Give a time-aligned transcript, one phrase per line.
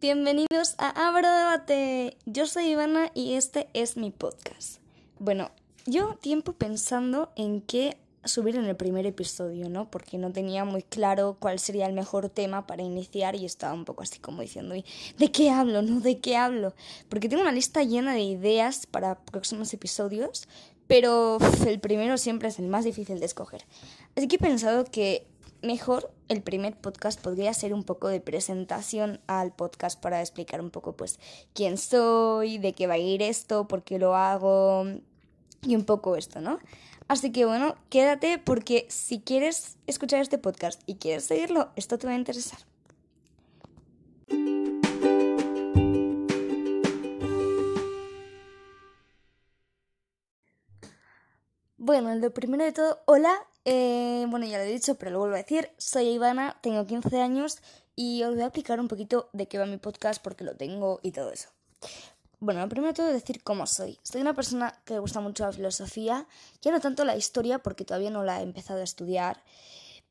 [0.00, 2.16] Bienvenidos a Abro Debate.
[2.24, 4.78] Yo soy Ivana y este es mi podcast.
[5.18, 5.50] Bueno,
[5.84, 9.90] yo tiempo pensando en qué subir en el primer episodio, ¿no?
[9.90, 13.84] Porque no tenía muy claro cuál sería el mejor tema para iniciar y estaba un
[13.84, 15.82] poco así como diciendo, ¿de qué hablo?
[15.82, 16.00] ¿No?
[16.00, 16.72] ¿De qué hablo?
[17.10, 20.48] Porque tengo una lista llena de ideas para próximos episodios,
[20.86, 23.66] pero el primero siempre es el más difícil de escoger.
[24.16, 25.26] Así que he pensado que
[25.60, 30.70] mejor el primer podcast podría ser un poco de presentación al podcast para explicar un
[30.70, 31.18] poco pues
[31.54, 34.84] quién soy, de qué va a ir esto, por qué lo hago
[35.62, 36.60] y un poco esto, ¿no?
[37.08, 42.06] Así que bueno, quédate porque si quieres escuchar este podcast y quieres seguirlo, esto te
[42.06, 42.60] va a interesar.
[51.76, 55.34] Bueno, lo primero de todo, hola, eh, bueno, ya lo he dicho, pero lo vuelvo
[55.34, 55.70] a decir.
[55.76, 57.58] Soy Ivana, tengo 15 años
[57.94, 61.00] y os voy a explicar un poquito de qué va mi podcast porque lo tengo
[61.02, 61.48] y todo eso.
[62.38, 63.98] Bueno, primero de todo decir cómo soy.
[64.02, 66.26] Soy una persona que gusta mucho la filosofía,
[66.62, 69.42] ya no tanto la historia porque todavía no la he empezado a estudiar,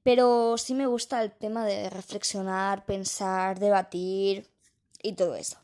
[0.03, 4.47] pero sí me gusta el tema de reflexionar, pensar, debatir
[5.01, 5.57] y todo eso.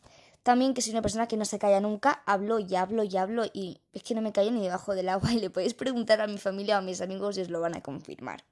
[0.45, 3.45] También que soy una persona que no se calla nunca, hablo y hablo y hablo
[3.51, 6.27] y es que no me callo ni debajo del agua y le podéis preguntar a
[6.27, 8.45] mi familia o a mis amigos y os lo van a confirmar.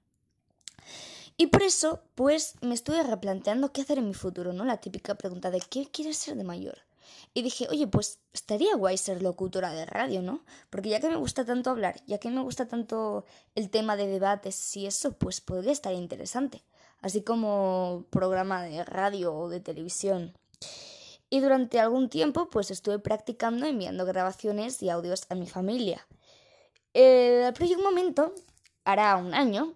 [1.38, 4.66] Y por eso, pues me estuve replanteando qué hacer en mi futuro, ¿no?
[4.66, 6.80] La típica pregunta de ¿qué quieres ser de mayor?
[7.36, 10.44] Y dije, oye, pues estaría guay ser locutora de radio, ¿no?
[10.72, 14.08] Porque ya que me gusta tanto hablar, ya que me gusta tanto el tema de
[14.08, 16.64] debates y eso, pues podría estar interesante.
[17.02, 20.34] Así como programa de radio o de televisión
[21.34, 26.08] y durante algún tiempo pues estuve practicando enviando grabaciones y audios a mi familia.
[26.94, 28.36] Eh, pero un momento,
[28.86, 29.74] hará un año,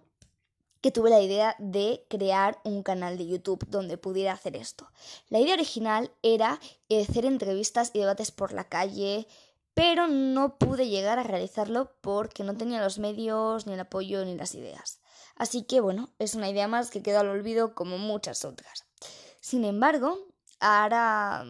[0.80, 4.88] que tuve la idea de crear un canal de YouTube donde pudiera hacer esto.
[5.30, 9.26] La idea original era hacer entrevistas y debates por la calle,
[9.74, 14.36] pero no pude llegar a realizarlo porque no tenía los medios, ni el apoyo, ni
[14.36, 15.00] las ideas.
[15.34, 18.86] Así que bueno, es una idea más que quedó al olvido como muchas otras.
[19.40, 20.27] Sin embargo,
[20.60, 21.44] ahora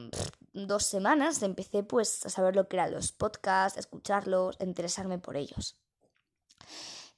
[0.52, 5.18] dos semanas empecé pues a saber lo que eran los podcasts, a escucharlos, a interesarme
[5.18, 5.76] por ellos.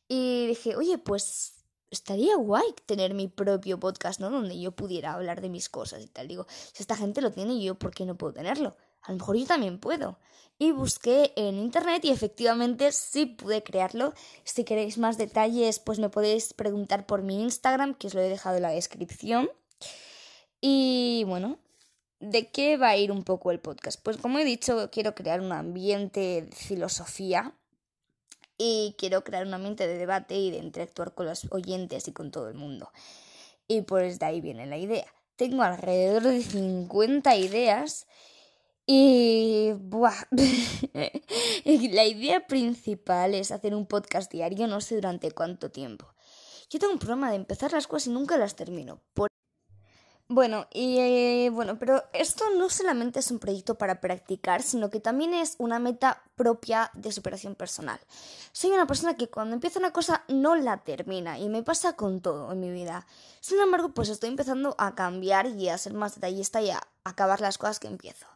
[0.09, 4.31] Y dije, oye, pues estaría guay tener mi propio podcast, ¿no?
[4.31, 6.29] Donde yo pudiera hablar de mis cosas y tal.
[6.29, 8.77] Digo, si esta gente lo tiene, yo, ¿por qué no puedo tenerlo?
[9.03, 10.19] A lo mejor yo también puedo.
[10.59, 14.13] Y busqué en internet y efectivamente sí pude crearlo.
[14.45, 18.29] Si queréis más detalles, pues me podéis preguntar por mi Instagram, que os lo he
[18.29, 19.49] dejado en la descripción.
[20.61, 21.59] Y bueno,
[22.21, 23.99] ¿De qué va a ir un poco el podcast?
[24.03, 27.55] Pues como he dicho, quiero crear un ambiente de filosofía
[28.59, 32.31] y quiero crear un ambiente de debate y de interactuar con los oyentes y con
[32.31, 32.93] todo el mundo.
[33.67, 35.07] Y pues de ahí viene la idea.
[35.37, 38.07] Tengo alrededor de 50 ideas
[38.85, 39.73] y...
[39.79, 40.27] Buah.
[41.65, 46.13] la idea principal es hacer un podcast diario, no sé durante cuánto tiempo.
[46.69, 49.01] Yo tengo un problema de empezar las cosas y nunca las termino.
[50.33, 55.01] Bueno, y eh, bueno, pero esto no solamente es un proyecto para practicar, sino que
[55.01, 57.99] también es una meta propia de superación personal.
[58.53, 62.21] Soy una persona que cuando empieza una cosa no la termina y me pasa con
[62.21, 63.09] todo en mi vida.
[63.41, 67.41] Sin embargo, pues estoy empezando a cambiar y a ser más detallista y a acabar
[67.41, 68.29] las cosas que empiezo.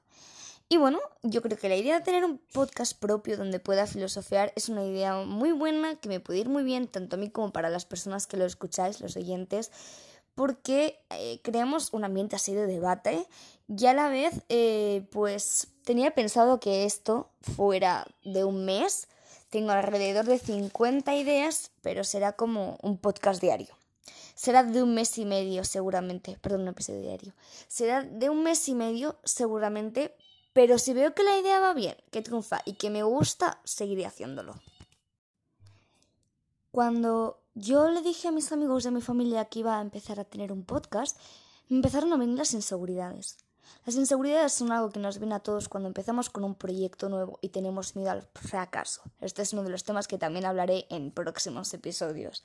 [0.69, 4.53] Y bueno, yo creo que la idea de tener un podcast propio donde pueda filosofear
[4.57, 7.53] es una idea muy buena que me puede ir muy bien tanto a mí como
[7.53, 9.71] para las personas que lo escucháis, los oyentes
[10.35, 13.27] porque eh, creamos un ambiente así de debate
[13.69, 19.09] y a la vez eh, pues tenía pensado que esto fuera de un mes.
[19.51, 23.77] Tengo alrededor de 50 ideas, pero será como un podcast diario.
[24.35, 27.35] Será de un mes y medio seguramente, perdón, un episodio diario.
[27.69, 30.13] Será de un mes y medio seguramente,
[30.53, 34.07] pero si veo que la idea va bien, que triunfa y que me gusta, seguiré
[34.07, 34.55] haciéndolo.
[36.75, 40.25] Cuando yo le dije a mis amigos de mi familia que iba a empezar a
[40.25, 41.17] tener un podcast,
[41.71, 43.37] empezaron a venir las inseguridades.
[43.87, 47.39] Las inseguridades son algo que nos viene a todos cuando empezamos con un proyecto nuevo
[47.41, 49.03] y tenemos miedo al fracaso.
[49.21, 52.43] Este es uno de los temas que también hablaré en próximos episodios.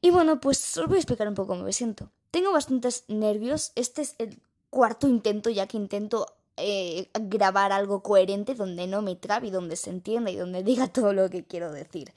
[0.00, 2.12] Y bueno, pues os voy a explicar un poco cómo me siento.
[2.30, 3.72] Tengo bastantes nervios.
[3.74, 4.40] Este es el
[4.70, 9.74] cuarto intento ya que intento eh, grabar algo coherente donde no me trabe y donde
[9.74, 12.12] se entienda y donde diga todo lo que quiero decir.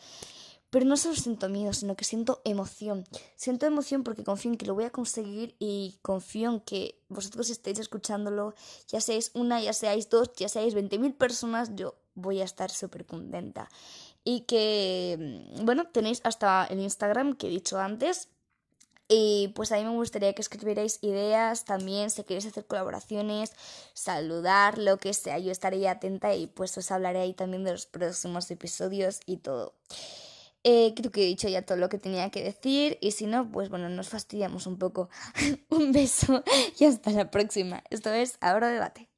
[0.70, 3.06] Pero no solo siento miedo, sino que siento emoción.
[3.36, 7.50] Siento emoción porque confío en que lo voy a conseguir y confío en que vosotros
[7.50, 8.54] estéis escuchándolo,
[8.88, 13.06] ya seáis una, ya seáis dos, ya seáis 20.000 personas, yo voy a estar súper
[13.06, 13.70] contenta.
[14.24, 15.18] Y que,
[15.58, 18.30] mm, bueno, tenéis hasta el Instagram que he dicho antes,
[19.12, 23.54] Y pues a mí me gustaría que escribierais ideas también, si queréis hacer colaboraciones,
[23.96, 25.40] saludar, lo que sea.
[25.40, 29.74] Yo estaré atenta y pues os hablaré ahí también de los próximos episodios y todo.
[30.64, 33.50] Eh, creo que he dicho ya todo lo que tenía que decir y si no,
[33.50, 35.10] pues bueno, nos fastidiamos un poco.
[35.70, 36.44] un beso
[36.78, 37.84] y hasta la próxima.
[37.90, 39.10] Esto es Ahora Debate.